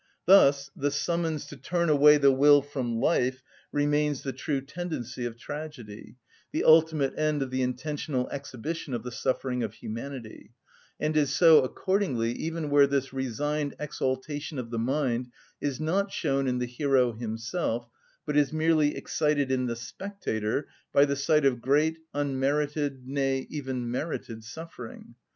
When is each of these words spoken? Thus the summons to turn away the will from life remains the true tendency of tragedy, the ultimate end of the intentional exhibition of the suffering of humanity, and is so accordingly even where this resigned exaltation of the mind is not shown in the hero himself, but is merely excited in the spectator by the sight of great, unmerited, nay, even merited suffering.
Thus 0.25 0.71
the 0.75 0.89
summons 0.89 1.45
to 1.45 1.55
turn 1.55 1.87
away 1.87 2.17
the 2.17 2.31
will 2.31 2.63
from 2.63 2.95
life 2.99 3.43
remains 3.71 4.23
the 4.23 4.33
true 4.33 4.59
tendency 4.59 5.25
of 5.25 5.37
tragedy, 5.37 6.15
the 6.51 6.63
ultimate 6.63 7.13
end 7.19 7.43
of 7.43 7.51
the 7.51 7.61
intentional 7.61 8.27
exhibition 8.31 8.95
of 8.95 9.03
the 9.03 9.11
suffering 9.11 9.61
of 9.61 9.75
humanity, 9.75 10.53
and 10.99 11.15
is 11.15 11.35
so 11.35 11.61
accordingly 11.61 12.31
even 12.31 12.71
where 12.71 12.87
this 12.87 13.13
resigned 13.13 13.75
exaltation 13.79 14.57
of 14.57 14.71
the 14.71 14.79
mind 14.79 15.27
is 15.61 15.79
not 15.79 16.11
shown 16.11 16.47
in 16.47 16.57
the 16.57 16.65
hero 16.65 17.13
himself, 17.13 17.87
but 18.25 18.35
is 18.35 18.51
merely 18.51 18.95
excited 18.97 19.51
in 19.51 19.67
the 19.67 19.75
spectator 19.75 20.67
by 20.91 21.05
the 21.05 21.15
sight 21.15 21.45
of 21.45 21.61
great, 21.61 21.99
unmerited, 22.15 23.05
nay, 23.07 23.45
even 23.51 23.91
merited 23.91 24.43
suffering. 24.43 25.13